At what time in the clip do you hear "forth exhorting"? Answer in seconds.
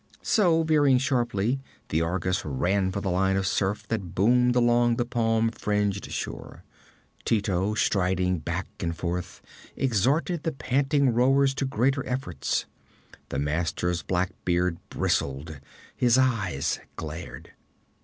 8.97-10.39